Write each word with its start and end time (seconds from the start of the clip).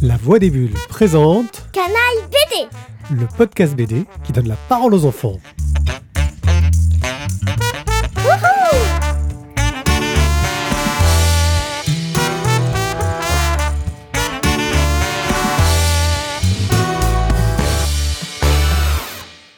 La 0.00 0.16
Voix 0.16 0.38
des 0.38 0.50
Bulles 0.50 0.76
présente 0.88 1.68
Canaille 1.72 1.90
BD 2.30 2.68
le 3.10 3.26
podcast 3.36 3.74
BD 3.74 4.04
qui 4.22 4.32
donne 4.32 4.46
la 4.46 4.54
parole 4.68 4.94
aux 4.94 5.04
enfants. 5.04 5.38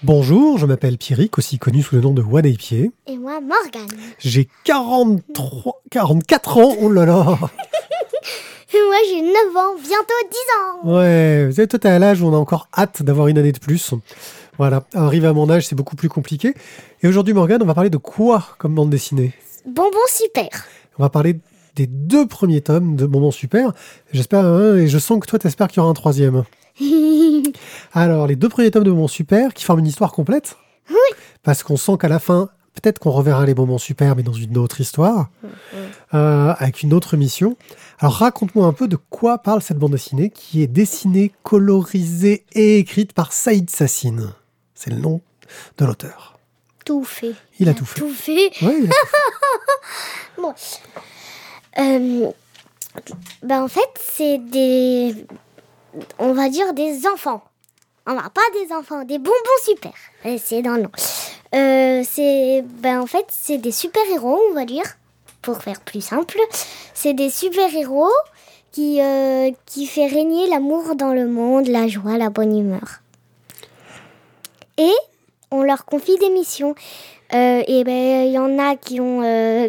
Bonjour, 0.03 0.57
je 0.57 0.65
m'appelle 0.65 0.97
Pierrick, 0.97 1.37
aussi 1.37 1.59
connu 1.59 1.83
sous 1.83 1.97
le 1.97 2.01
nom 2.01 2.15
de 2.15 2.23
Pied. 2.57 2.91
Et 3.07 3.19
moi, 3.19 3.41
Morgane. 3.41 3.95
J'ai 4.19 4.49
43, 4.65 5.83
44 5.91 6.57
ans, 6.57 6.75
oh 6.81 6.91
là 6.91 7.05
là 7.05 7.39
Moi, 8.73 8.97
j'ai 9.09 9.23
9 9.23 9.33
ans, 9.57 9.75
bientôt 9.77 10.15
10 10.31 10.37
ans. 10.59 10.97
Ouais, 10.97 11.47
vous 11.47 11.53
savez, 11.53 11.69
toi, 11.69 11.79
t'es 11.79 11.89
à 11.89 11.99
l'âge 11.99 12.23
où 12.23 12.27
on 12.27 12.35
a 12.35 12.37
encore 12.37 12.69
hâte 12.77 13.03
d'avoir 13.03 13.29
une 13.29 13.39
année 13.39 13.53
de 13.53 13.59
plus. 13.59 13.95
Voilà, 14.59 14.85
arriver 14.95 15.27
à 15.27 15.33
mon 15.33 15.49
âge, 15.51 15.67
c'est 15.67 15.75
beaucoup 15.75 15.97
plus 15.97 16.09
compliqué. 16.09 16.55
Et 17.03 17.09
aujourd'hui, 17.09 17.35
Morgane, 17.35 17.63
on 17.63 17.67
va 17.67 17.75
parler 17.75 17.91
de 17.91 17.97
quoi 17.97 18.45
comme 18.59 18.75
bande 18.75 18.91
dessinée? 18.91 19.33
Bonbon 19.67 19.99
super. 20.09 20.49
On 20.99 21.03
va 21.03 21.09
parler 21.09 21.41
des 21.77 21.87
deux 21.87 22.27
premiers 22.27 22.61
tomes 22.61 22.97
de 22.97 23.07
Bonbon 23.07 23.31
Super. 23.31 23.73
J'espère, 24.13 24.45
hein, 24.45 24.77
et 24.77 24.89
je 24.89 24.99
sens 24.99 25.21
que 25.21 25.27
toi, 25.27 25.39
t'espères 25.39 25.69
qu'il 25.69 25.79
y 25.79 25.81
aura 25.81 25.91
un 25.91 25.95
troisième. 25.95 26.45
Alors, 27.93 28.27
les 28.27 28.37
deux 28.37 28.49
premiers 28.49 28.71
tomes 28.71 28.85
de 28.85 28.91
Bonbon 28.91 29.09
Super 29.09 29.55
qui 29.55 29.65
forment 29.65 29.81
une 29.81 29.87
histoire 29.87 30.13
complète 30.13 30.57
Oui. 30.91 31.17
Parce 31.43 31.63
qu'on 31.63 31.77
sent 31.77 31.93
qu'à 31.99 32.09
la 32.09 32.19
fin, 32.19 32.51
peut-être 32.75 32.99
qu'on 32.99 33.11
reverra 33.11 33.47
les 33.47 33.55
Bonbons 33.55 33.79
Super, 33.79 34.17
mais 34.17 34.23
dans 34.23 34.33
une 34.33 34.57
autre 34.59 34.81
histoire, 34.81 35.29
euh, 36.15 36.55
avec 36.59 36.83
une 36.83 36.93
autre 36.93 37.17
mission. 37.17 37.57
Alors, 37.99 38.15
raconte-moi 38.15 38.67
un 38.67 38.73
peu 38.73 38.89
de 38.89 38.97
quoi 38.97 39.39
parle 39.39 39.63
cette 39.63 39.79
bande 39.79 39.93
dessinée 39.93 40.31
qui 40.31 40.63
est 40.63 40.67
dessinée, 40.67 41.33
colorisée 41.43 42.45
et 42.53 42.79
écrite 42.79 43.13
par 43.13 43.33
Saïd 43.33 43.71
Sassine. 43.71 44.33
C'est 44.75 44.91
le 44.91 44.97
nom 44.97 45.21
de 45.79 45.85
l'auteur. 45.85 46.39
Tout 46.85 47.05
fait. 47.05 47.35
Il 47.59 47.69
a 47.69 47.75
tout 47.75 47.85
fait. 47.85 48.01
Tout 48.01 48.13
fait. 48.13 48.51
Ouais, 48.63 48.81
il 48.83 48.87
a 48.87 48.89
tout 48.89 50.43
Bon. 50.43 50.55
Euh, 51.79 52.31
ben, 53.43 53.63
en 53.63 53.69
fait, 53.69 53.91
c'est 54.01 54.39
des. 54.39 55.15
On 56.19 56.33
va 56.33 56.49
dire 56.49 56.73
des 56.73 57.07
enfants. 57.07 57.45
On 58.07 58.15
va 58.15 58.31
pas 58.31 58.41
des 58.55 58.73
enfants, 58.73 59.05
des 59.05 59.19
bonbons 59.19 59.35
super. 59.65 59.93
C'est 60.39 60.63
dans 60.63 60.77
le 60.77 60.83
nom. 60.83 60.91
Euh, 61.55 62.03
c'est. 62.09 62.63
Ben, 62.63 63.01
en 63.01 63.07
fait, 63.07 63.27
c'est 63.29 63.59
des 63.59 63.73
super-héros, 63.73 64.41
on 64.51 64.55
va 64.55 64.65
dire. 64.65 64.85
Pour 65.43 65.63
faire 65.63 65.81
plus 65.81 66.03
simple. 66.03 66.39
C'est 66.95 67.15
des 67.15 67.31
super-héros 67.31 68.11
qui, 68.73 69.01
euh, 69.01 69.51
qui 69.67 69.87
fait 69.87 70.07
régner 70.07 70.49
l'amour 70.49 70.95
dans 70.95 71.13
le 71.13 71.27
monde, 71.27 71.67
la 71.67 71.89
joie, 71.89 72.19
la 72.19 72.31
bonne 72.31 72.57
humeur. 72.57 73.01
Et 74.79 74.93
on 75.51 75.63
leur 75.63 75.85
confie 75.85 76.17
des 76.19 76.31
missions. 76.31 76.77
Euh, 77.33 77.63
et 77.67 77.83
ben, 77.85 78.27
il 78.27 78.33
y 78.33 78.39
en 78.39 78.59
a 78.59 78.77
qui 78.77 79.01
ont 79.01 79.23
euh, 79.23 79.69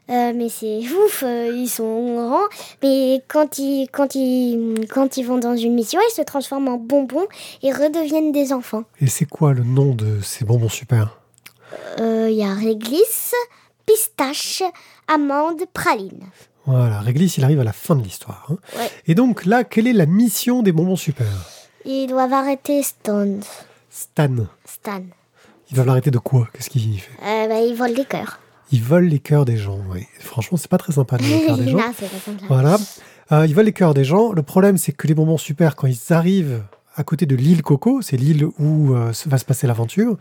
Euh, 0.10 0.32
mais 0.34 0.48
c'est 0.48 0.80
ouf, 1.06 1.24
euh, 1.26 1.52
ils 1.54 1.68
sont 1.68 2.16
grands. 2.16 2.48
Mais 2.82 3.22
quand 3.28 3.58
ils, 3.60 3.88
quand, 3.92 4.16
ils, 4.16 4.86
quand 4.90 5.18
ils 5.18 5.24
vont 5.24 5.38
dans 5.38 5.58
une 5.58 5.74
mission, 5.74 6.00
ils 6.10 6.14
se 6.14 6.22
transforment 6.22 6.70
en 6.70 6.78
bonbons 6.78 7.28
et 7.64 7.74
redeviennent 7.74 8.32
des 8.32 8.54
enfants. 8.54 8.84
Et 9.02 9.08
c'est 9.08 9.26
quoi 9.26 9.54
le 9.54 9.64
nom 9.64 9.94
de 9.94 10.22
ces 10.22 10.46
bonbons 10.46 10.70
super? 10.70 11.20
Il 12.00 12.32
y 12.34 12.44
a 12.44 12.54
réglisse, 12.54 13.34
pistache, 13.86 14.64
amande, 15.08 15.64
praline. 15.74 16.24
Voilà, 16.66 17.00
Réglisse, 17.00 17.38
il 17.38 17.44
arrive 17.46 17.62
à 17.62 17.64
la 17.64 17.72
fin 17.74 17.96
de 17.96 18.04
l'histoire. 18.04 18.46
hein. 18.50 18.58
Ouais. 18.78 18.90
Et 19.08 19.16
donc 19.16 19.46
là, 19.46 19.64
quelle 19.64 19.88
est 19.88 19.94
la 19.94 20.06
mission 20.06 20.62
des 20.64 20.74
bonbons 20.74 20.98
super? 20.98 21.26
Ils 21.86 22.08
doivent 22.08 22.34
arrêter 22.34 22.84
Stone. 22.84 23.42
Stan. 23.90 24.36
Stan. 24.66 25.02
Ils 25.70 25.76
doivent 25.76 25.88
l'arrêter 25.88 26.12
de 26.12 26.18
quoi? 26.20 26.48
Qu'est-ce 26.54 26.70
qu'il 26.70 27.00
fait? 27.00 27.12
Euh, 27.24 27.48
bah, 27.48 27.60
ils 27.62 27.76
volent 27.76 27.94
des 27.94 28.06
cœurs. 28.06 28.40
Ils 28.72 28.82
volent 28.84 29.08
les 29.08 29.20
cœurs 29.20 29.46
des 29.46 29.58
gens. 29.58 29.80
Oui. 29.92 30.06
Franchement, 30.20 30.58
c'est 30.58 30.70
pas 30.70 30.78
très 30.78 30.94
sympa 30.94 31.18
de 31.18 31.24
voler 31.24 31.40
les 31.40 31.46
cœurs 31.48 31.58
des 31.58 31.70
gens. 31.70 31.78
Non, 31.78 31.94
c'est 31.98 32.10
pas 32.12 32.20
sympa. 32.20 32.46
Voilà. 32.48 32.78
Euh, 33.32 33.46
ils 33.46 33.54
volent 33.54 33.66
les 33.66 33.74
cœurs 33.74 33.94
des 33.94 34.04
gens. 34.06 34.32
Le 34.32 34.44
problème, 34.44 34.78
c'est 34.78 34.92
que 34.94 35.08
les 35.08 35.14
bonbons 35.14 35.38
super, 35.38 35.76
quand 35.76 35.88
ils 35.88 36.14
arrivent 36.14 36.64
à 36.96 37.04
côté 37.04 37.26
de 37.26 37.36
l'île 37.36 37.62
Coco, 37.62 38.02
c'est 38.02 38.18
l'île 38.18 38.46
où 38.60 38.94
euh, 38.96 39.12
va 39.26 39.38
se 39.38 39.46
passer 39.46 39.68
l'aventure. 39.68 40.18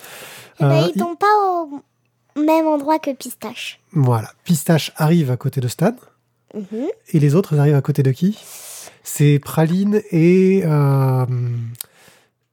Euh, 0.61 0.89
ils 0.95 1.01
tombent 1.01 1.17
pas 1.19 1.27
au 2.37 2.41
même 2.41 2.67
endroit 2.67 2.99
que 2.99 3.13
Pistache. 3.13 3.81
Voilà. 3.93 4.31
Pistache 4.45 4.93
arrive 4.97 5.31
à 5.31 5.37
côté 5.37 5.61
de 5.61 5.69
Stan. 5.69 5.95
Mhm. 6.55 6.87
Et 7.13 7.19
les 7.21 7.35
autres, 7.35 7.55
ils 7.55 7.61
arrivent 7.61 7.77
à 7.77 7.83
côté 7.83 8.03
de 8.03 8.11
qui? 8.11 8.39
C'est 9.03 9.39
Praline 9.39 10.03
et, 10.11 10.65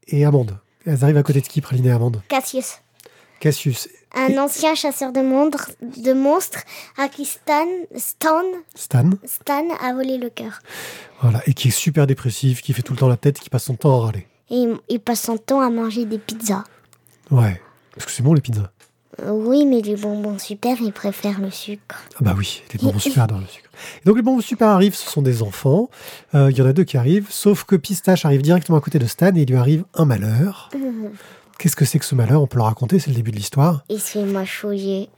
et 0.07 0.25
Amande. 0.25 0.57
Elles 0.85 1.03
arrivent 1.03 1.17
à 1.17 1.23
côté 1.23 1.41
de 1.41 1.47
qui, 1.47 1.61
Praline 1.61 1.87
et 1.87 1.91
Amande? 1.91 2.21
Cassius, 2.27 2.79
Cassius, 3.43 3.89
un 4.15 4.37
ancien 4.37 4.73
chasseur 4.73 5.11
de, 5.11 5.19
mondres- 5.19 5.69
de 5.81 6.13
monstres 6.13 6.61
à 6.97 7.09
qui 7.09 7.25
Stan, 7.25 7.65
Stan, 7.93 8.41
Stan, 8.73 9.09
Stan 9.25 9.65
a 9.81 9.93
volé 9.93 10.17
le 10.17 10.29
cœur. 10.29 10.61
voilà, 11.21 11.41
et 11.45 11.53
qui 11.53 11.67
est 11.67 11.71
super 11.71 12.07
dépressif, 12.07 12.61
qui 12.61 12.71
fait 12.71 12.83
tout 12.83 12.93
le 12.93 12.99
temps 12.99 13.09
la 13.09 13.17
tête, 13.17 13.41
qui 13.41 13.49
passe 13.49 13.65
son 13.65 13.75
temps 13.75 14.01
à 14.01 14.05
râler. 14.05 14.27
Et 14.49 14.63
il, 14.87 14.99
passe 15.01 15.23
son 15.23 15.37
temps 15.37 15.59
à 15.59 15.69
manger 15.69 16.05
des 16.05 16.19
pizzas. 16.19 16.63
Ouais, 17.31 17.61
parce 17.93 18.05
que 18.05 18.11
c'est 18.13 18.23
bon 18.23 18.33
les 18.33 18.39
pizzas? 18.39 18.71
Euh, 19.21 19.31
oui, 19.31 19.65
mais 19.65 19.81
les 19.81 19.97
bonbons 19.97 20.39
super, 20.39 20.77
il 20.79 20.93
préfère 20.93 21.41
le 21.41 21.51
sucre. 21.51 22.01
Ah 22.15 22.19
bah 22.21 22.35
oui, 22.37 22.63
les 22.71 22.79
bonbons 22.79 22.99
super 22.99 23.27
dans 23.27 23.39
le 23.39 23.45
sucre. 23.45 23.69
Et 24.01 24.05
donc 24.07 24.15
les 24.15 24.21
bonbons 24.21 24.39
super 24.41 24.69
arrivent, 24.69 24.95
ce 24.95 25.09
sont 25.09 25.21
des 25.21 25.41
enfants. 25.43 25.89
Euh, 26.33 26.49
Il 26.49 26.57
y 26.57 26.61
en 26.61 26.65
a 26.65 26.71
deux 26.71 26.85
qui 26.85 26.95
arrivent, 26.95 27.27
sauf 27.29 27.65
que 27.65 27.75
Pistache 27.75 28.23
arrive 28.25 28.41
directement 28.41 28.77
à 28.77 28.81
côté 28.81 28.99
de 28.99 29.05
Stan 29.05 29.35
et 29.35 29.41
il 29.41 29.49
lui 29.49 29.57
arrive 29.57 29.83
un 29.95 30.05
malheur. 30.05 30.69
Qu'est-ce 31.59 31.75
que 31.75 31.85
c'est 31.85 31.99
que 31.99 32.05
ce 32.05 32.15
malheur 32.15 32.41
On 32.41 32.47
peut 32.47 32.57
le 32.57 32.63
raconter, 32.63 32.99
c'est 32.99 33.09
le 33.09 33.15
début 33.15 33.31
de 33.31 33.37
l'histoire. 33.37 33.83
Il 33.89 33.99
se 33.99 34.11
fait 34.19 34.23
mâchouiller. 34.25 35.09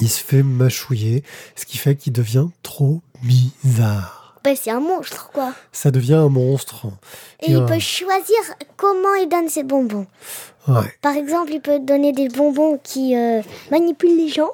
Il 0.00 0.08
se 0.08 0.22
fait 0.22 0.42
mâchouiller, 0.42 1.22
ce 1.54 1.66
qui 1.66 1.76
fait 1.78 1.96
qu'il 1.96 2.12
devient 2.12 2.46
trop 2.62 3.02
bizarre. 3.22 4.40
Ben, 4.44 4.56
c'est 4.60 4.70
un 4.70 4.80
monstre, 4.80 5.30
quoi. 5.32 5.52
Ça 5.70 5.90
devient 5.92 6.14
un 6.14 6.28
monstre. 6.28 6.86
Et 7.40 7.46
Et 7.46 7.50
il 7.52 7.56
un- 7.58 7.66
peut 7.66 7.78
choisir 7.78 8.36
comment 8.76 9.14
il 9.20 9.28
donne 9.28 9.48
ses 9.48 9.62
bonbons. 9.62 10.06
Ouais. 10.66 10.92
Par 11.00 11.14
exemple, 11.14 11.52
il 11.52 11.60
peut 11.60 11.78
donner 11.78 12.12
des 12.12 12.28
bonbons 12.28 12.80
qui 12.82 13.14
euh, 13.16 13.42
manipulent 13.70 14.16
les 14.16 14.28
gens. 14.28 14.50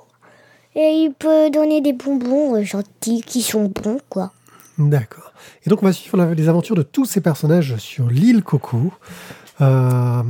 Et 0.75 1.05
il 1.05 1.13
peut 1.19 1.51
donner 1.51 1.81
des 1.81 1.93
bonbons 1.95 2.57
euh, 2.57 2.63
gentils 2.65 3.23
qui 3.23 3.41
sont 3.43 3.65
bons, 3.83 3.99
quoi. 4.11 4.33
D'accord. 4.77 5.33
Et 5.65 5.71
donc 5.71 5.83
on 5.83 5.87
va 5.87 5.93
suivre 5.93 6.23
les 6.35 6.49
aventures 6.49 6.77
de 6.77 6.83
tous 6.83 7.05
ces 7.07 7.21
personnages 7.21 7.77
sur 7.79 8.09
l'île 8.09 8.43
Coco. 8.43 8.93
Euh, 9.61 10.23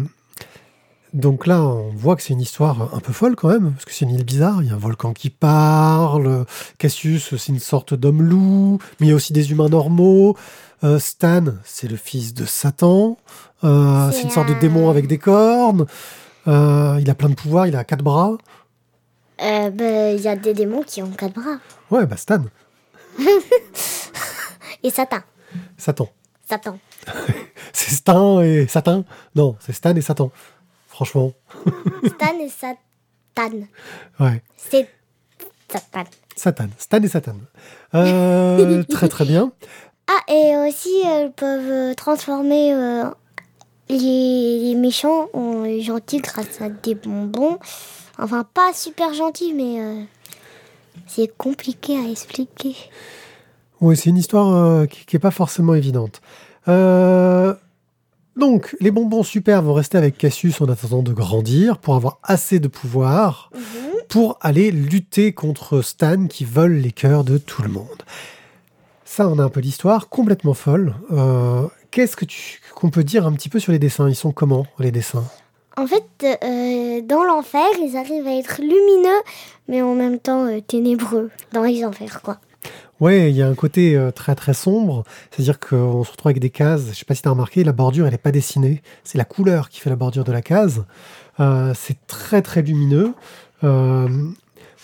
donc 1.15 1.47
là, 1.47 1.63
on 1.63 1.91
voit 1.95 2.17
que 2.17 2.23
c'est 2.23 2.33
une 2.35 2.41
histoire 2.41 2.95
un 2.95 3.01
peu 3.01 3.13
folle 3.13 3.35
quand 3.37 3.49
même, 3.49 3.73
parce 3.73 3.85
que 3.85 3.93
c'est 3.93 4.05
une 4.05 4.13
île 4.15 4.25
bizarre. 4.25 4.63
Il 4.63 4.69
y 4.69 4.71
a 4.71 4.75
un 4.75 4.79
volcan 4.79 5.13
qui 5.13 5.31
parle. 5.31 6.45
Cassius, 6.79 7.37
c'est 7.37 7.53
une 7.53 7.59
sorte 7.59 7.95
d'homme 7.95 8.23
loup, 8.23 8.79
mais 9.01 9.07
il 9.07 9.11
y 9.11 9.13
a 9.13 9.17
aussi 9.17 9.33
des 9.33 9.51
humains 9.51 9.69
normaux. 9.69 10.37
Euh, 10.85 10.99
Stan, 10.99 11.45
c'est 11.65 11.89
le 11.89 11.97
fils 11.97 12.35
de 12.35 12.45
Satan. 12.45 13.17
Euh, 13.65 14.11
C'est 14.13 14.23
une 14.23 14.31
sorte 14.31 14.49
de 14.49 14.55
démon 14.55 14.91
avec 14.91 15.07
des 15.09 15.19
cornes. 15.19 15.87
Euh, 16.47 16.99
il 17.01 17.11
a 17.11 17.15
plein 17.15 17.29
de 17.29 17.35
pouvoirs, 17.35 17.67
il 17.67 17.75
a 17.77 17.85
quatre 17.85 18.05
bras. 18.05 18.37
Ben, 19.39 20.17
il 20.17 20.21
y 20.21 20.29
a 20.29 20.37
des 20.37 20.55
démons 20.55 20.83
qui 20.83 21.03
ont 21.03 21.11
quatre 21.11 21.35
bras. 21.35 21.59
Ouais, 21.91 22.07
bah 22.07 22.17
Stan, 22.17 22.43
Et 24.83 24.91
Satan. 24.91 25.19
Satan. 25.77 26.09
Satan. 26.49 26.79
C'est 27.73 27.95
Stan 27.95 28.41
et 28.41 28.67
Satan 28.69 29.05
Non, 29.35 29.57
c'est 29.61 29.73
Stan 29.73 29.95
et 29.95 30.01
Satan. 30.01 30.31
Franchement, 30.99 31.33
Stan 32.07 32.41
et 32.41 32.49
Satan. 32.49 33.57
ouais. 34.19 34.43
C'est 34.57 34.89
Satan. 35.71 36.03
Satan, 36.35 36.67
Stan 36.77 37.01
et 37.01 37.07
Satan. 37.07 37.37
Euh, 37.95 38.83
très 38.91 39.07
très 39.09 39.25
bien. 39.25 39.53
Ah, 40.09 40.33
et 40.33 40.57
aussi, 40.57 40.91
elles 41.07 41.31
peuvent 41.31 41.71
euh, 41.71 41.95
transformer 41.95 42.75
euh, 42.75 43.05
les, 43.89 44.59
les 44.61 44.75
méchants 44.75 45.29
en 45.35 45.67
gentils 45.79 46.19
grâce 46.19 46.61
à 46.61 46.69
des 46.69 46.97
bonbons. 46.97 47.61
Enfin, 48.19 48.43
pas 48.43 48.73
super 48.75 49.15
gentils, 49.15 49.55
mais 49.55 49.81
euh, 49.81 50.03
c'est 51.07 51.29
compliqué 51.39 51.97
à 51.97 52.11
expliquer. 52.11 52.75
Oui, 53.81 53.97
c'est 53.97 54.11
une 54.11 54.17
histoire 54.17 54.53
euh, 54.53 54.87
qui 54.87 55.07
n'est 55.15 55.21
pas 55.21 55.31
forcément 55.31 55.77
évidente. 55.77 56.21
Euh, 56.67 57.55
donc, 58.39 58.77
les 58.81 58.91
bonbons 58.91 59.23
super 59.23 59.63
vont 59.63 59.75
rester 59.75 59.99
avec 59.99 60.17
Cassius 60.17 60.61
en 60.61 60.69
attendant 60.69 61.03
de 61.03 61.13
grandir 61.13 61.79
pour 61.79 61.95
avoir 61.95 62.19
assez 62.23 62.61
de 62.61 62.69
pouvoir 62.69 63.51
pour 64.09 64.39
aller 64.41 64.71
lutter 64.71 65.33
contre 65.33 65.83
Stan 65.83 66.27
qui 66.27 66.45
vole 66.45 66.75
les 66.75 66.93
cœurs 66.93 67.25
de 67.25 67.39
tout 67.39 67.63
le 67.63 67.69
monde. 67.69 68.03
Ça, 69.05 69.29
on 69.29 69.39
a 69.39 69.43
un 69.43 69.49
peu 69.49 69.61
d'histoire 69.61 70.09
complètement 70.09 70.55
folle. 70.55 70.95
Euh, 71.13 71.67
Qu'est-ce 71.91 72.17
que 72.17 72.25
tu 72.25 72.61
qu'on 72.75 72.91
peut 72.91 73.05
dire 73.05 73.27
un 73.27 73.33
petit 73.33 73.49
peu 73.49 73.59
sur 73.59 73.73
les 73.73 73.79
dessins? 73.79 74.09
Ils 74.09 74.15
sont 74.15 74.33
comment 74.33 74.67
les 74.79 74.93
dessins? 74.93 75.25
En 75.77 75.87
fait, 75.87 76.05
euh, 76.25 77.01
dans 77.03 77.25
l'enfer, 77.25 77.67
ils 77.81 77.97
arrivent 77.97 78.27
à 78.27 78.37
être 78.37 78.61
lumineux, 78.61 79.21
mais 79.69 79.81
en 79.81 79.95
même 79.95 80.19
temps 80.19 80.47
euh, 80.47 80.61
ténébreux 80.61 81.31
dans 81.53 81.63
les 81.63 81.85
enfers, 81.85 82.21
quoi. 82.23 82.39
Ouais, 83.01 83.31
il 83.31 83.37
y 83.37 83.43
a 83.43 83.47
un 83.49 83.55
côté 83.55 83.97
euh, 83.97 84.11
très 84.11 84.35
très 84.35 84.55
sombre, 84.55 85.05
c'est-à-dire 85.31 85.61
qu'on 85.61 86.03
se 86.03 86.11
retrouve 86.11 86.31
avec 86.31 86.41
des 86.41 86.51
cases. 86.51 86.89
Je 86.91 86.95
sais 86.95 87.05
pas 87.05 87.15
si 87.15 87.23
tu 87.23 87.29
as 87.29 87.31
remarqué, 87.31 87.63
la 87.63 87.73
bordure 87.73 88.07
elle 88.07 88.13
n'est 88.13 88.19
pas 88.19 88.33
dessinée, 88.33 88.83
c'est 89.05 89.19
la 89.19 89.25
couleur 89.25 89.69
qui 89.69 89.79
fait 89.81 89.91
la 89.91 89.97
bordure 89.97 90.25
de 90.25 90.33
la 90.33 90.43
case. 90.43 90.85
Euh, 91.39 91.73
c'est 91.77 91.97
très 92.09 92.43
très 92.43 92.61
lumineux. 92.61 93.15
Euh, 93.63 94.09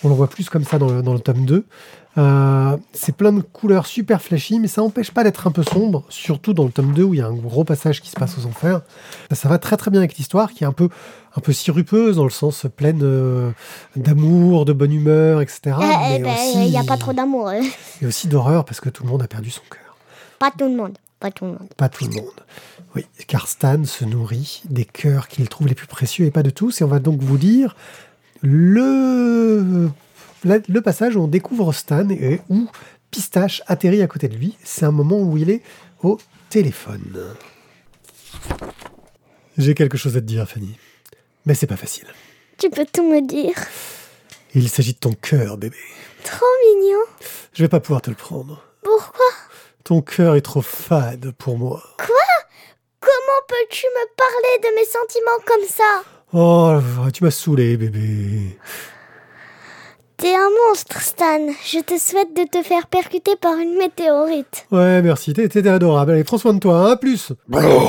on 0.04 0.08
le 0.08 0.14
voit 0.14 0.28
plus 0.28 0.48
comme 0.48 0.64
ça 0.64 0.78
dans 0.78 0.90
le, 0.90 1.02
dans 1.02 1.12
le 1.12 1.18
tome 1.18 1.44
2. 1.44 1.64
Euh, 2.16 2.76
c'est 2.92 3.16
plein 3.16 3.32
de 3.32 3.40
couleurs 3.40 3.86
super 3.86 4.22
flashy, 4.22 4.60
mais 4.60 4.68
ça 4.68 4.82
n'empêche 4.82 5.10
pas 5.10 5.24
d'être 5.24 5.46
un 5.46 5.50
peu 5.50 5.62
sombre, 5.62 6.04
surtout 6.08 6.52
dans 6.54 6.64
le 6.64 6.70
tome 6.70 6.92
2 6.92 7.02
où 7.02 7.14
il 7.14 7.18
y 7.18 7.22
a 7.22 7.26
un 7.26 7.34
gros 7.34 7.64
passage 7.64 8.00
qui 8.00 8.10
se 8.10 8.16
passe 8.16 8.38
aux 8.38 8.46
enfers. 8.46 8.82
Ça 9.32 9.48
va 9.48 9.58
très 9.58 9.76
très 9.76 9.90
bien 9.90 10.00
avec 10.00 10.16
l'histoire 10.16 10.52
qui 10.52 10.64
est 10.64 10.66
un 10.66 10.72
peu, 10.72 10.88
un 11.36 11.40
peu 11.40 11.52
sirupeuse 11.52 12.16
dans 12.16 12.24
le 12.24 12.30
sens 12.30 12.66
pleine 12.76 13.00
euh, 13.02 13.50
d'amour, 13.96 14.64
de 14.64 14.72
bonne 14.72 14.92
humeur, 14.92 15.40
etc. 15.40 15.60
Eh, 15.66 15.70
mais 15.80 16.16
eh 16.16 16.22
ben, 16.22 16.32
aussi, 16.34 16.64
il 16.66 16.70
n'y 16.70 16.78
a 16.78 16.84
pas 16.84 16.96
trop 16.96 17.12
d'amour. 17.12 17.48
euh. 17.48 17.60
et 18.02 18.06
aussi 18.06 18.28
d'horreur 18.28 18.64
parce 18.64 18.80
que 18.80 18.90
tout 18.90 19.02
le 19.02 19.08
monde 19.08 19.22
a 19.22 19.28
perdu 19.28 19.50
son 19.50 19.62
cœur. 19.68 19.96
Pas 20.38 20.50
tout 20.50 20.68
le 20.68 20.76
monde. 20.76 20.96
Pas 21.18 21.30
tout 21.30 21.46
le 21.46 21.52
monde. 21.52 21.68
Pas 21.76 21.88
tout 21.88 22.04
le 22.04 22.14
monde. 22.14 22.40
Oui, 22.94 23.06
car 23.26 23.48
Stan 23.48 23.84
se 23.84 24.04
nourrit 24.04 24.62
des 24.68 24.84
cœurs 24.84 25.26
qu'il 25.26 25.48
trouve 25.48 25.66
les 25.66 25.74
plus 25.74 25.86
précieux 25.86 26.26
et 26.26 26.30
pas 26.30 26.42
de 26.42 26.50
tous. 26.50 26.80
Et 26.80 26.84
on 26.84 26.88
va 26.88 27.00
donc 27.00 27.20
vous 27.20 27.36
lire 27.36 27.74
le, 28.42 29.88
la- 30.44 30.58
le 30.68 30.80
passage 30.80 31.16
où 31.16 31.20
on 31.20 31.28
découvre 31.28 31.72
Stan 31.72 32.08
et 32.10 32.40
où 32.48 32.68
Pistache 33.10 33.62
atterrit 33.66 34.02
à 34.02 34.06
côté 34.06 34.28
de 34.28 34.36
lui. 34.36 34.56
C'est 34.64 34.84
un 34.84 34.90
moment 34.90 35.20
où 35.20 35.36
il 35.36 35.50
est 35.50 35.62
au 36.02 36.18
téléphone. 36.50 37.34
J'ai 39.56 39.74
quelque 39.74 39.96
chose 39.96 40.16
à 40.16 40.20
te 40.20 40.26
dire, 40.26 40.48
Fanny. 40.48 40.76
Mais 41.46 41.54
c'est 41.54 41.66
pas 41.66 41.76
facile. 41.76 42.06
Tu 42.58 42.70
peux 42.70 42.86
tout 42.92 43.08
me 43.08 43.20
dire. 43.26 43.54
Il 44.54 44.68
s'agit 44.68 44.94
de 44.94 44.98
ton 44.98 45.12
cœur, 45.12 45.56
bébé. 45.56 45.76
Trop 46.24 46.46
mignon. 46.74 46.98
Je 47.52 47.62
vais 47.62 47.68
pas 47.68 47.80
pouvoir 47.80 48.02
te 48.02 48.10
le 48.10 48.16
prendre. 48.16 48.64
Pourquoi? 48.82 49.26
Ton 49.84 50.00
cœur 50.00 50.34
est 50.36 50.40
trop 50.40 50.62
fade 50.62 51.32
pour 51.32 51.58
moi. 51.58 51.82
Comment 51.98 53.40
peux-tu 53.48 53.86
me 53.86 54.16
parler 54.16 54.58
de 54.62 54.74
mes 54.76 54.86
sentiments 54.86 55.44
comme 55.46 55.68
ça? 55.68 56.02
Oh, 56.32 57.10
tu 57.12 57.22
m'as 57.22 57.30
saoulé, 57.30 57.76
bébé. 57.76 58.43
T'es 60.16 60.34
un 60.34 60.48
monstre, 60.68 61.00
Stan. 61.00 61.48
Je 61.64 61.80
te 61.80 61.98
souhaite 61.98 62.34
de 62.36 62.44
te 62.48 62.62
faire 62.62 62.86
percuter 62.86 63.36
par 63.36 63.56
une 63.58 63.76
météorite. 63.76 64.66
Ouais, 64.70 65.02
merci, 65.02 65.32
t'es 65.32 65.48
t'es 65.48 65.66
adorable. 65.68 66.12
Allez, 66.12 66.24
prends 66.24 66.38
soin 66.38 66.54
de 66.54 66.60
toi, 66.60 66.78
hein, 66.78 66.92
à 66.92 66.96
plus. 66.96 67.32
Bam, 67.48 67.84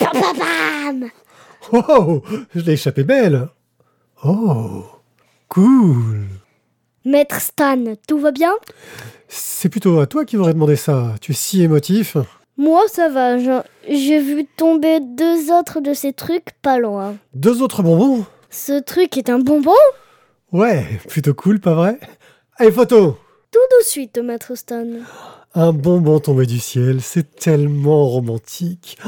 bam, 0.00 0.12
bam. 0.38 1.10
Oh, 1.72 2.22
je 2.54 2.60
l'ai 2.62 2.72
échappé 2.72 3.04
belle. 3.04 3.48
Oh, 4.24 4.84
cool. 5.48 6.26
Maître 7.04 7.40
Stan, 7.40 7.84
tout 8.06 8.18
va 8.18 8.30
bien? 8.30 8.52
C'est 9.28 9.68
plutôt 9.68 10.00
à 10.00 10.06
toi 10.06 10.24
qui 10.24 10.36
voudrais 10.36 10.54
demander 10.54 10.76
ça. 10.76 11.14
Tu 11.20 11.32
es 11.32 11.34
si 11.34 11.62
émotif. 11.62 12.16
Moi, 12.56 12.82
ça 12.88 13.08
va. 13.08 13.36
J'ai 13.88 14.20
vu 14.20 14.46
tomber 14.56 15.00
deux 15.00 15.52
autres 15.52 15.80
de 15.80 15.92
ces 15.92 16.12
trucs 16.14 16.52
pas 16.62 16.78
loin. 16.78 17.16
Deux 17.34 17.62
autres 17.62 17.82
bonbons? 17.82 18.24
Ce 18.50 18.80
truc 18.80 19.16
est 19.18 19.28
un 19.28 19.38
bonbon? 19.38 19.72
Ouais, 20.52 20.86
plutôt 21.08 21.34
cool, 21.34 21.60
pas 21.60 21.74
vrai? 21.74 21.98
Allez, 22.56 22.72
photo 22.72 23.18
Tout 23.50 23.58
de 23.80 23.84
suite, 23.84 24.18
Maître 24.18 24.54
Stan. 24.54 24.86
Un 25.54 25.72
bonbon 25.72 26.20
tombé 26.20 26.46
du 26.46 26.58
ciel, 26.58 27.02
c'est 27.02 27.34
tellement 27.36 28.06
romantique. 28.08 28.98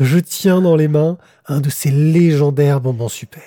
Je 0.00 0.18
tiens 0.18 0.60
dans 0.60 0.76
les 0.76 0.88
mains 0.88 1.16
un 1.46 1.60
de 1.60 1.70
ces 1.70 1.90
légendaires 1.90 2.80
bonbons 2.80 3.08
super. 3.08 3.42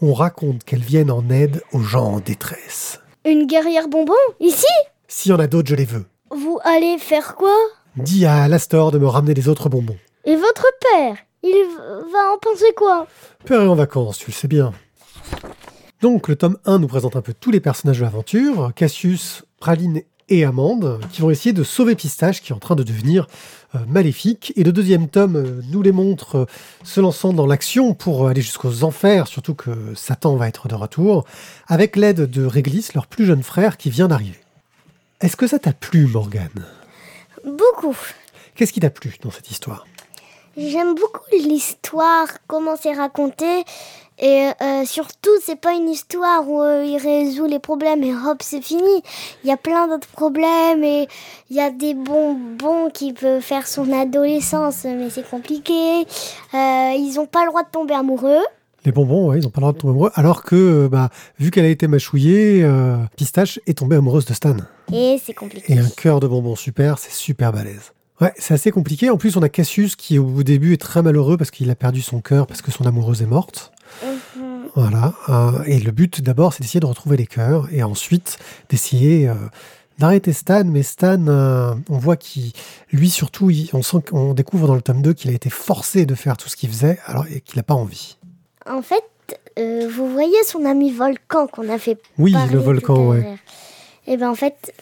On 0.00 0.12
raconte 0.12 0.64
qu'elles 0.64 0.80
viennent 0.82 1.10
en 1.10 1.28
aide 1.30 1.62
aux 1.72 1.80
gens 1.80 2.04
en 2.04 2.20
détresse. 2.20 3.00
Une 3.24 3.46
guerrière 3.46 3.88
bonbon 3.88 4.12
Ici? 4.40 4.66
S'il 5.08 5.32
y 5.32 5.34
en 5.34 5.38
a 5.40 5.46
d'autres, 5.46 5.68
je 5.70 5.74
les 5.74 5.84
veux. 5.84 6.04
Vous 6.30 6.58
allez 6.64 6.98
faire 6.98 7.34
quoi? 7.36 7.54
Dis 7.96 8.26
à 8.26 8.42
Alastor 8.42 8.90
de 8.92 8.98
me 8.98 9.06
ramener 9.06 9.34
les 9.34 9.48
autres 9.48 9.68
bonbons. 9.68 9.96
Et 10.24 10.36
votre 10.36 10.66
père 10.92 11.16
Il 11.42 11.66
va 12.12 12.32
en 12.32 12.38
penser 12.38 12.72
quoi? 12.76 13.06
Père 13.44 13.60
est 13.62 13.66
en 13.66 13.74
vacances, 13.74 14.18
tu 14.18 14.26
le 14.30 14.34
sais 14.34 14.48
bien. 14.48 14.72
Donc, 16.04 16.28
le 16.28 16.36
tome 16.36 16.58
1 16.66 16.80
nous 16.80 16.86
présente 16.86 17.16
un 17.16 17.22
peu 17.22 17.32
tous 17.32 17.50
les 17.50 17.60
personnages 17.60 18.00
de 18.00 18.04
l'aventure, 18.04 18.72
Cassius, 18.76 19.42
Praline 19.58 20.02
et 20.28 20.44
Amande, 20.44 21.00
qui 21.10 21.22
vont 21.22 21.30
essayer 21.30 21.54
de 21.54 21.64
sauver 21.64 21.94
Pistache, 21.94 22.42
qui 22.42 22.52
est 22.52 22.54
en 22.54 22.58
train 22.58 22.74
de 22.74 22.82
devenir 22.82 23.26
euh, 23.74 23.78
maléfique. 23.88 24.52
Et 24.56 24.64
le 24.64 24.72
deuxième 24.72 25.08
tome 25.08 25.36
euh, 25.36 25.62
nous 25.70 25.80
les 25.80 25.92
montre 25.92 26.36
euh, 26.36 26.46
se 26.82 27.00
lançant 27.00 27.32
dans 27.32 27.46
l'action 27.46 27.94
pour 27.94 28.28
aller 28.28 28.42
jusqu'aux 28.42 28.84
enfers, 28.84 29.28
surtout 29.28 29.54
que 29.54 29.94
Satan 29.94 30.36
va 30.36 30.46
être 30.46 30.68
de 30.68 30.74
retour, 30.74 31.24
avec 31.68 31.96
l'aide 31.96 32.30
de 32.30 32.44
Réglis, 32.44 32.88
leur 32.94 33.06
plus 33.06 33.24
jeune 33.24 33.42
frère, 33.42 33.78
qui 33.78 33.88
vient 33.88 34.08
d'arriver. 34.08 34.40
Est-ce 35.22 35.36
que 35.36 35.46
ça 35.46 35.58
t'a 35.58 35.72
plu, 35.72 36.06
Morgane? 36.06 36.66
Beaucoup. 37.46 37.96
Qu'est-ce 38.54 38.74
qui 38.74 38.80
t'a 38.80 38.90
plu 38.90 39.16
dans 39.22 39.30
cette 39.30 39.50
histoire? 39.50 39.86
J'aime 40.56 40.94
beaucoup 40.94 41.24
l'histoire, 41.32 42.28
comment 42.46 42.76
c'est 42.80 42.92
raconté. 42.92 43.64
Et 44.20 44.50
euh, 44.62 44.84
surtout, 44.84 45.30
c'est 45.42 45.60
pas 45.60 45.72
une 45.72 45.88
histoire 45.88 46.48
où 46.48 46.62
euh, 46.62 46.84
il 46.86 46.96
résout 46.96 47.46
les 47.46 47.58
problèmes 47.58 48.04
et 48.04 48.14
hop, 48.14 48.38
c'est 48.40 48.62
fini. 48.62 49.02
Il 49.42 49.48
y 49.48 49.52
a 49.52 49.56
plein 49.56 49.88
d'autres 49.88 50.06
problèmes 50.08 50.84
et 50.84 51.08
il 51.50 51.56
y 51.56 51.60
a 51.60 51.70
des 51.70 51.94
bonbons 51.94 52.90
qui 52.90 53.12
peuvent 53.12 53.42
faire 53.42 53.66
son 53.66 53.92
adolescence, 53.92 54.84
mais 54.84 55.10
c'est 55.10 55.28
compliqué. 55.28 56.02
Euh, 56.54 56.92
ils 56.96 57.16
ont 57.18 57.26
pas 57.26 57.42
le 57.42 57.48
droit 57.48 57.64
de 57.64 57.70
tomber 57.70 57.94
amoureux. 57.94 58.44
Les 58.84 58.92
bonbons, 58.92 59.30
ouais, 59.30 59.38
ils 59.38 59.42
n'ont 59.42 59.50
pas 59.50 59.60
le 59.60 59.62
droit 59.62 59.72
de 59.72 59.78
tomber 59.78 59.92
amoureux. 59.92 60.12
Alors 60.14 60.44
que, 60.44 60.54
euh, 60.54 60.88
bah, 60.88 61.08
vu 61.40 61.50
qu'elle 61.50 61.64
a 61.64 61.70
été 61.70 61.88
mâchouillée, 61.88 62.64
Pistache 63.16 63.58
est 63.66 63.78
tombée 63.78 63.96
amoureuse 63.96 64.26
de 64.26 64.34
Stan. 64.34 64.56
Et 64.92 65.20
c'est 65.20 65.34
compliqué. 65.34 65.72
Et 65.72 65.78
un 65.78 65.88
cœur 65.88 66.20
de 66.20 66.28
bonbons 66.28 66.54
super, 66.54 66.98
c'est 66.98 67.12
super 67.12 67.52
balèze. 67.52 67.92
Ouais, 68.20 68.32
c'est 68.38 68.54
assez 68.54 68.70
compliqué. 68.70 69.10
En 69.10 69.16
plus, 69.16 69.36
on 69.36 69.42
a 69.42 69.48
Cassius 69.48 69.96
qui, 69.96 70.18
au 70.18 70.42
début, 70.42 70.72
est 70.72 70.80
très 70.80 71.02
malheureux 71.02 71.36
parce 71.36 71.50
qu'il 71.50 71.68
a 71.70 71.74
perdu 71.74 72.00
son 72.00 72.20
cœur 72.20 72.46
parce 72.46 72.62
que 72.62 72.70
son 72.70 72.86
amoureuse 72.86 73.22
est 73.22 73.26
morte. 73.26 73.72
Mhm. 74.02 74.68
Voilà. 74.76 75.14
euh, 75.28 75.62
et 75.66 75.78
le 75.80 75.90
but, 75.92 76.20
d'abord, 76.22 76.52
c'est 76.52 76.62
d'essayer 76.62 76.80
de 76.80 76.86
retrouver 76.86 77.16
les 77.16 77.26
cœurs 77.26 77.68
et 77.72 77.82
ensuite 77.82 78.38
d'essayer 78.68 79.28
euh, 79.28 79.34
d'arrêter 79.98 80.32
Stan. 80.32 80.64
Mais 80.64 80.82
Stan, 80.84 81.26
euh, 81.28 81.74
on 81.88 81.98
voit 81.98 82.16
qu'il, 82.16 82.52
lui 82.92 83.10
surtout, 83.10 83.50
il- 83.50 83.68
on 83.72 83.82
sent 83.82 83.98
qu'on 84.08 84.32
découvre 84.34 84.66
dans 84.68 84.74
le 84.76 84.82
tome 84.82 85.02
2 85.02 85.12
qu'il 85.12 85.30
a 85.30 85.34
été 85.34 85.50
forcé 85.50 86.06
de 86.06 86.14
faire 86.14 86.36
tout 86.36 86.48
ce 86.48 86.56
qu'il 86.56 86.68
faisait 86.70 86.98
alors, 87.06 87.26
et 87.32 87.40
qu'il 87.40 87.56
n'a 87.56 87.62
pas 87.64 87.74
envie. 87.74 88.16
En 88.68 88.82
fait, 88.82 89.02
vous 89.56 90.10
voyez 90.10 90.42
son 90.44 90.64
ami 90.64 90.90
Volcan 90.92 91.46
qu'on 91.48 91.68
a 91.68 91.78
fait 91.78 91.98
Oui, 92.18 92.34
le 92.52 92.58
volcan, 92.58 93.08
ouais. 93.08 93.36
Et 94.06 94.16
ben 94.16 94.28
en 94.30 94.34
fait, 94.34 94.72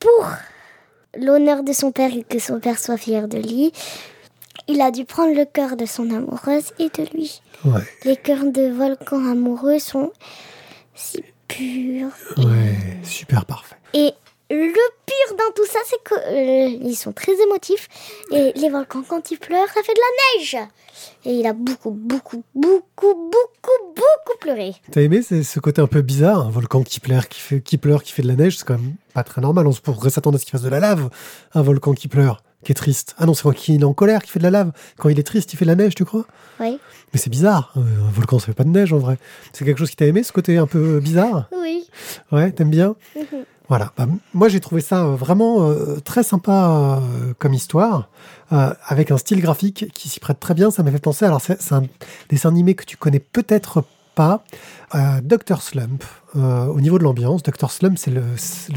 pour 0.00 0.26
l'honneur 1.18 1.62
de 1.62 1.72
son 1.72 1.92
père 1.92 2.12
et 2.14 2.22
que 2.24 2.38
son 2.38 2.60
père 2.60 2.78
soit 2.78 2.96
fier 2.96 3.28
de 3.28 3.38
lui, 3.38 3.72
il 4.68 4.80
a 4.80 4.90
dû 4.90 5.04
prendre 5.04 5.34
le 5.34 5.44
cœur 5.44 5.76
de 5.76 5.86
son 5.86 6.10
amoureuse 6.10 6.72
et 6.78 6.88
de 6.88 7.06
lui. 7.14 7.40
Ouais, 7.64 7.82
Les 8.04 8.16
cœurs 8.16 8.44
de 8.44 8.70
Volcan 8.70 9.24
amoureux 9.30 9.78
sont 9.78 10.12
si 10.94 11.22
purs. 11.48 12.08
ouais, 12.38 12.76
super 13.02 13.44
parfait. 13.44 13.76
Et 13.94 14.12
le 14.50 14.72
tout 15.54 15.66
ça, 15.66 15.78
c'est 15.86 16.02
que 16.02 16.14
euh, 16.14 16.94
sont 16.94 17.12
très 17.12 17.32
émotifs. 17.42 17.88
Et 18.30 18.52
les 18.54 18.68
volcans, 18.68 19.02
quand 19.06 19.30
ils 19.30 19.38
pleurent, 19.38 19.68
ça 19.68 19.82
fait 19.82 19.94
de 19.94 20.00
la 20.00 20.40
neige. 20.40 20.68
Et 21.24 21.34
il 21.34 21.46
a 21.46 21.52
beaucoup, 21.52 21.90
beaucoup, 21.90 22.44
beaucoup, 22.54 23.14
beaucoup, 23.14 23.94
beaucoup 23.94 24.38
pleuré. 24.40 24.74
T'as 24.90 25.02
aimé 25.02 25.22
ce 25.22 25.60
côté 25.60 25.80
un 25.80 25.86
peu 25.86 26.02
bizarre, 26.02 26.46
un 26.46 26.50
volcan 26.50 26.82
qui 26.82 27.00
pleure, 27.00 27.28
qui 27.28 27.40
fait, 27.40 27.60
qui 27.60 27.78
pleure, 27.78 28.02
qui 28.02 28.12
fait 28.12 28.22
de 28.22 28.28
la 28.28 28.36
neige, 28.36 28.58
c'est 28.58 28.64
quand 28.64 28.78
même 28.78 28.94
pas 29.14 29.24
très 29.24 29.40
normal. 29.40 29.66
On 29.66 29.72
pourrait 29.72 30.10
s'attendre 30.10 30.36
à 30.36 30.38
ce 30.38 30.44
qu'il 30.44 30.52
fasse 30.52 30.62
de 30.62 30.68
la 30.68 30.80
lave, 30.80 31.10
un 31.54 31.62
volcan 31.62 31.94
qui 31.94 32.08
pleure, 32.08 32.42
qui 32.64 32.72
est 32.72 32.74
triste. 32.74 33.14
Ah 33.18 33.26
non, 33.26 33.34
c'est 33.34 33.42
quand 33.42 33.68
il 33.68 33.80
est 33.80 33.84
en 33.84 33.92
colère 33.94 34.22
qui 34.22 34.30
fait 34.30 34.38
de 34.38 34.44
la 34.44 34.50
lave. 34.50 34.72
Quand 34.98 35.08
il 35.08 35.18
est 35.18 35.22
triste, 35.24 35.52
il 35.52 35.56
fait 35.56 35.64
de 35.64 35.70
la 35.70 35.76
neige, 35.76 35.94
tu 35.94 36.04
crois? 36.04 36.24
Oui. 36.60 36.78
Mais 37.12 37.18
c'est 37.18 37.30
bizarre. 37.30 37.72
euh, 37.76 37.80
Un 37.80 38.10
volcan, 38.10 38.38
ça 38.38 38.46
fait 38.46 38.52
pas 38.54 38.64
de 38.64 38.70
neige 38.70 38.92
en 38.92 38.98
vrai. 38.98 39.18
C'est 39.52 39.64
quelque 39.64 39.78
chose 39.78 39.90
qui 39.90 39.96
t'a 39.96 40.06
aimé, 40.06 40.22
ce 40.22 40.32
côté 40.32 40.56
un 40.58 40.66
peu 40.66 41.00
bizarre? 41.00 41.48
Oui. 41.52 41.84
Ouais, 42.30 42.52
t'aimes 42.52 42.70
bien? 42.70 42.94
Mhm. 43.16 43.24
Voilà. 43.68 43.92
Bah, 43.96 44.06
moi, 44.34 44.48
j'ai 44.48 44.60
trouvé 44.60 44.80
ça 44.82 45.04
euh, 45.04 45.14
vraiment 45.16 45.68
euh, 45.70 45.98
très 46.04 46.22
sympa 46.22 46.98
euh, 47.00 47.32
comme 47.38 47.54
histoire, 47.54 48.08
euh, 48.52 48.72
avec 48.86 49.10
un 49.10 49.16
style 49.16 49.40
graphique 49.40 49.86
qui 49.94 50.08
s'y 50.08 50.20
prête 50.20 50.40
très 50.40 50.54
bien. 50.54 50.70
Ça 50.70 50.82
m'a 50.82 50.90
fait 50.90 50.98
penser. 50.98 51.24
Alors, 51.24 51.40
c'est 51.40 51.60
c'est 51.60 51.74
un 51.74 51.84
dessin 52.28 52.50
animé 52.50 52.74
que 52.74 52.84
tu 52.84 52.96
connais 52.96 53.20
peut-être 53.20 53.82
pas. 54.14 54.44
Dr. 55.22 55.62
Slump. 55.62 56.04
Euh, 56.36 56.66
au 56.66 56.80
niveau 56.80 56.98
de 56.98 57.02
l'ambiance, 57.04 57.42
Dr. 57.42 57.70
Slump, 57.70 57.96
c'est 57.98 58.10
le, 58.10 58.22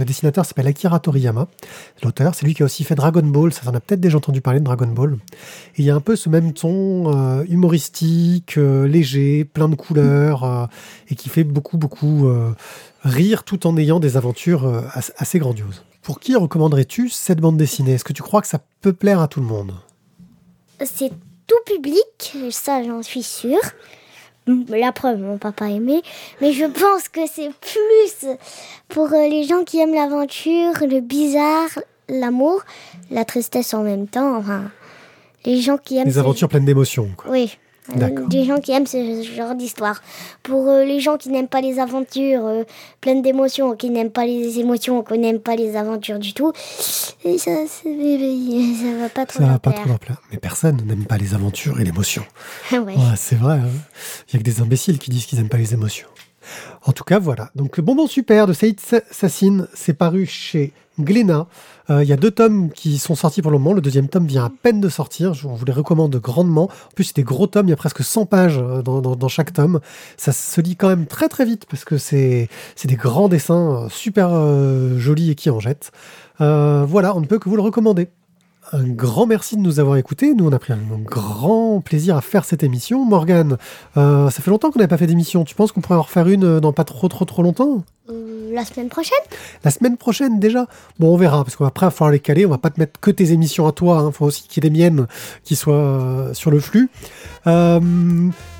dessinateur 0.06 0.46
s'appelle 0.46 0.68
Akira 0.68 1.00
Toriyama, 1.00 1.48
l'auteur. 2.04 2.36
C'est 2.36 2.46
lui 2.46 2.54
qui 2.54 2.62
a 2.64 2.66
aussi 2.66 2.84
fait 2.84 2.96
Dragon 2.96 3.22
Ball. 3.22 3.52
Ça, 3.54 3.70
en 3.70 3.74
a 3.74 3.80
peut-être 3.80 4.00
déjà 4.02 4.18
entendu 4.18 4.40
parler 4.42 4.60
de 4.60 4.66
Dragon 4.66 4.88
Ball. 4.88 5.18
Et 5.76 5.82
il 5.82 5.86
y 5.86 5.90
a 5.90 5.96
un 5.96 6.00
peu 6.02 6.16
ce 6.16 6.30
même 6.30 6.54
ton 6.54 7.14
euh, 7.14 7.44
humoristique, 7.50 8.58
euh, 8.58 8.88
léger, 8.88 9.46
plein 9.46 9.68
de 9.70 9.76
couleurs, 9.76 10.70
et 11.10 11.16
qui 11.16 11.30
fait 11.30 11.44
beaucoup, 11.44 11.78
beaucoup 11.78 12.30
rire 13.04 13.44
tout 13.44 13.68
en 13.68 13.78
ayant 13.78 14.00
des 14.00 14.18
aventures 14.18 14.66
as- 14.94 15.12
assez 15.18 15.40
grandioses. 15.40 15.84
pour 16.02 16.20
qui 16.20 16.36
recommanderais-tu 16.36 17.10
cette 17.10 17.40
bande 17.40 17.58
dessinée? 17.58 17.94
Est-ce 17.94 18.04
que 18.04 18.14
tu 18.14 18.22
crois 18.24 18.42
que 18.42 18.48
ça 18.48 18.60
peut 18.82 18.94
plaire 18.94 19.20
à 19.20 19.28
tout 19.28 19.40
le 19.42 19.46
monde? 19.48 19.74
C'est 20.84 21.12
tout 21.48 21.56
public, 21.66 22.36
ça 22.52 22.84
j'en 22.84 23.02
suis 23.04 23.24
sûre. 23.24 23.60
La 24.70 24.92
preuve, 24.92 25.20
mon 25.20 25.38
papa 25.38 25.70
aimé. 25.70 26.02
Mais 26.42 26.52
je 26.52 26.66
pense 26.66 27.10
que 27.10 27.22
c'est 27.28 27.50
plus 27.62 28.28
pour 28.90 29.12
euh, 29.14 29.28
les 29.28 29.44
gens 29.44 29.64
qui 29.64 29.80
aiment 29.80 29.94
l'aventure, 29.96 30.74
le 30.88 31.00
bizarre, 31.00 31.70
l'amour, 32.10 32.62
la 33.10 33.26
tristesse 33.26 33.74
en 33.74 33.84
même 33.84 34.08
temps. 34.08 34.36
Enfin, 34.38 34.66
les 35.46 35.62
gens 35.62 35.78
qui 35.78 35.98
aiment. 35.98 36.06
Les 36.08 36.20
aventures 36.20 36.50
pleines 36.50 36.66
d'émotions. 36.66 37.10
quoi. 37.18 37.32
Oui. 37.32 37.58
Des 38.28 38.46
gens 38.46 38.60
qui 38.60 38.72
aiment 38.72 38.88
ce 38.88 39.22
genre 39.36 39.54
d'histoire. 39.56 40.02
Pour 40.44 40.68
euh, 40.70 40.84
les 40.86 41.00
gens 41.00 41.18
qui 41.18 41.30
n'aiment 41.30 41.48
pas 41.48 41.62
les 41.62 41.80
aventures 41.80 42.46
euh, 42.46 42.64
pleines 43.02 43.22
d'émotions, 43.22 43.76
qui 43.76 43.90
n'aiment 43.92 44.10
pas 44.10 44.26
les 44.26 44.60
émotions, 44.60 45.04
qui 45.04 45.18
n'aiment 45.20 45.40
pas 45.40 45.56
les 45.56 45.76
aventures 45.76 46.18
du 46.20 46.34
tout, 46.34 46.52
et 47.24 47.38
ça, 47.38 47.52
ça 47.68 47.90
va 49.00 49.10
pas 49.10 49.26
trop 49.26 49.40
Ça 49.40 49.46
va 49.48 49.60
pas 49.60 49.72
trop 49.72 49.98
plaire. 50.00 50.22
Mais 50.32 50.38
personne 50.38 50.82
n'aime 50.86 51.06
pas 51.06 51.18
les 51.18 51.34
aventures 51.34 51.80
et 51.80 51.84
l'émotion. 51.84 52.24
Ouais. 52.72 52.80
Ouais, 52.80 52.96
c'est 53.18 53.36
vrai. 53.36 53.56
hein. 53.56 53.70
Il 54.30 54.34
y 54.34 54.36
a 54.36 54.40
que 54.40 54.44
des 54.44 54.62
imbéciles 54.62 54.98
qui 55.00 55.10
disent 55.12 55.26
qu'ils 55.26 55.38
n'aiment 55.40 55.50
pas 55.50 55.58
les 55.58 55.74
émotions. 55.74 56.08
En 56.86 56.92
tout 56.92 57.04
cas, 57.04 57.20
voilà. 57.20 57.50
Donc, 57.56 57.80
Bonbon 57.80 58.08
Super 58.08 58.48
de 58.48 58.54
Saïd 58.54 58.80
Sa- 58.80 59.02
Sassine, 59.12 59.68
c'est 59.74 59.94
paru 59.94 60.26
chez 60.26 60.74
Glénat. 61.00 61.48
Euh, 61.90 62.04
Il 62.04 62.10
y 62.10 62.14
a 62.14 62.18
deux 62.18 62.32
tomes 62.32 62.72
qui 62.72 62.98
sont 62.98 63.16
sortis 63.16 63.42
pour 63.42 63.52
le 63.52 63.58
moment. 63.58 63.74
Le 63.74 63.82
deuxième 63.82 64.08
tome 64.08 64.26
vient 64.28 64.46
à 64.46 64.50
peine 64.50 64.80
de 64.82 64.90
sortir. 64.90 65.34
Je 65.34 65.48
vous 65.48 65.66
les 65.66 65.74
recommande 65.74 66.16
grandement. 66.16 66.64
En 66.66 66.94
plus, 66.96 67.06
c'est 67.06 67.16
des 67.18 67.24
gros 67.24 67.48
tomes. 67.48 67.68
Il 67.68 67.72
y 67.72 67.74
a 67.74 67.78
presque 67.78 68.04
100 68.04 68.26
pages 68.26 68.58
euh, 68.60 68.82
dans, 68.82 69.28
chaque 69.28 69.54
tome. 69.54 69.80
Ça 70.18 70.32
se 70.32 70.62
lit 70.62 70.76
quand 70.76 70.88
même 70.88 71.06
très 71.06 71.28
très 71.30 71.46
vite 71.46 71.66
parce 71.70 71.84
que 71.86 71.98
c'est 71.98 72.50
des 72.86 72.96
grands 72.96 73.28
dessins 73.30 73.84
euh, 73.86 73.90
super 73.90 74.30
jolis 74.98 75.32
et 75.32 75.36
qui 75.36 75.50
en 75.50 75.60
jettent. 75.60 75.92
Voilà, 76.40 77.16
on 77.16 77.22
ne 77.22 77.26
peut 77.26 77.40
que 77.40 77.50
vous 77.50 77.56
le 77.56 77.62
recommander. 77.62 78.08
Un 78.72 78.88
grand 78.88 79.28
merci 79.28 79.56
de 79.56 79.62
nous 79.62 79.80
avoir 79.80 79.98
écoutés. 79.98 80.34
Nous, 80.34 80.48
on 80.48 80.52
a 80.52 80.60
pris 80.60 80.74
un 80.74 80.80
grand 81.04 81.82
plaisir 81.82 82.18
à 82.18 82.22
faire 82.22 82.46
cette 82.46 82.64
émission. 82.64 83.06
Morgane, 83.06 83.58
euh, 83.96 84.30
ça 84.30 84.42
fait 84.42 84.50
longtemps 84.50 84.72
qu'on 84.72 84.80
n'avait 84.80 84.88
pas 84.90 84.98
fait 84.98 85.08
d'émission. 85.08 85.44
Tu 85.44 85.54
penses 85.54 85.72
qu'on 85.72 85.82
pourrait 85.82 85.98
en 85.98 86.02
refaire 86.02 86.28
une 86.28 86.44
euh, 86.44 86.60
dans 86.60 86.74
pas 86.74 86.84
trop 86.84 87.08
trop 87.08 87.26
trop 87.26 87.44
longtemps? 87.44 87.84
Euh, 88.10 88.54
la 88.54 88.66
semaine 88.66 88.90
prochaine? 88.90 89.18
La 89.64 89.72
semaine 89.72 89.98
prochaine 89.98 90.40
déjà? 90.40 90.66
Bon, 91.00 91.14
on 91.14 91.18
verra, 91.18 91.44
parce 91.44 91.56
qu'après, 91.56 91.86
il 91.86 91.90
va 91.90 91.92
falloir 91.92 92.12
les 92.12 92.20
caler. 92.20 92.46
On 92.46 92.50
va 92.50 92.58
pas 92.58 92.72
te 92.72 92.80
mettre 92.80 93.00
que 93.00 93.12
tes 93.12 93.32
émissions 93.34 93.68
à 93.68 93.72
toi. 93.72 94.04
Il 94.08 94.14
faut 94.14 94.26
aussi 94.26 94.48
qu'il 94.48 94.64
y 94.64 94.68
ait 94.68 94.70
les 94.70 94.76
miennes 94.76 95.08
qui 95.44 95.56
soient 95.56 95.76
euh, 95.76 96.34
sur 96.34 96.50
le 96.50 96.60
flux. 96.60 96.90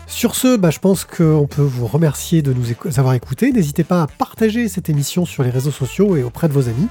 Sur 0.08 0.36
ce, 0.36 0.56
bah, 0.56 0.70
je 0.70 0.80
pense 0.80 1.04
qu'on 1.04 1.48
peut 1.48 1.62
vous 1.62 1.88
remercier 1.88 2.42
de 2.42 2.54
nous 2.54 2.68
avoir 2.98 3.14
écoutés. 3.14 3.52
N'hésitez 3.52 3.84
pas 3.84 4.04
à 4.04 4.08
partager 4.08 4.68
cette 4.70 4.90
émission 4.90 5.26
sur 5.26 5.44
les 5.44 5.50
réseaux 5.50 5.72
sociaux 5.72 6.16
et 6.16 6.24
auprès 6.24 6.48
de 6.48 6.54
vos 6.54 6.68
amis, 6.70 6.88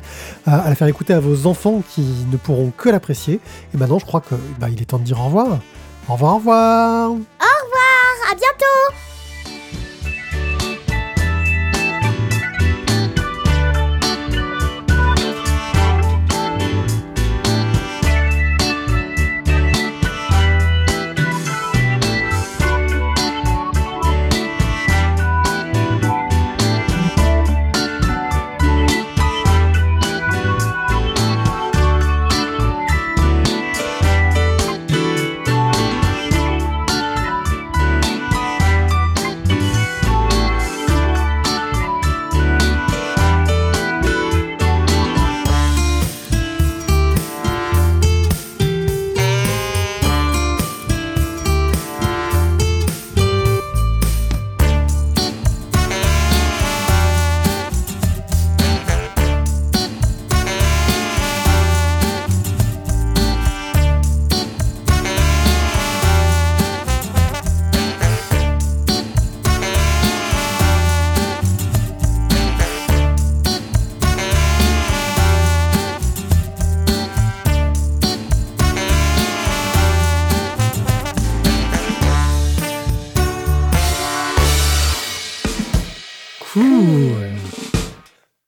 euh, 0.49 0.51
à, 0.51 0.69
la 0.69 0.75
faire 0.75 0.89
écouter 0.89 1.13
à 1.13 1.21
vos 1.21 1.47
enfants 1.47 1.83
qui 1.91 2.03
ne 2.31 2.37
pourront 2.37 2.73
que 2.77 2.89
l'apprécier. 2.89 3.41
Et 3.73 3.77
maintenant, 3.77 3.99
je 3.99 4.05
crois 4.05 4.21
que 4.21 4.35
bah, 4.59 4.69
il 4.69 4.83
est 4.83 4.87
temps 4.87 4.99
de 4.99 5.05
dire 5.05 5.21
au 5.21 5.27
revoir. 5.27 5.61
Au 6.09 6.15
revoir, 6.15 6.35
au 6.35 6.39
revoir. 6.39 7.11
Au 7.11 7.15
revoir, 7.15 8.33
à 8.33 8.35
bientôt. 8.35 9.14